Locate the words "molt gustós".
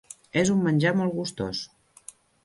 1.01-1.61